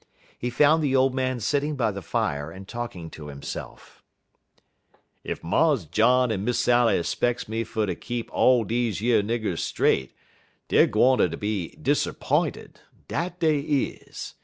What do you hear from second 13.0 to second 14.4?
dat dey is.